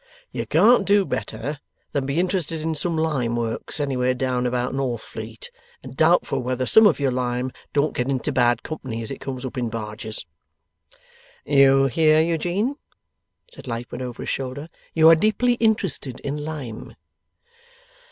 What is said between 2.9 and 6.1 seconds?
lime works anywhere down about Northfleet, and